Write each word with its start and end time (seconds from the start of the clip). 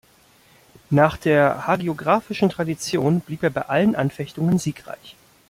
Nach 0.89 1.15
der 1.15 1.67
hagiographischen 1.67 2.49
Tradition 2.49 3.19
blieb 3.19 3.43
er 3.43 3.51
bei 3.51 3.69
allen 3.69 3.95
Anfechtungen 3.95 4.57
siegreich. 4.57 5.15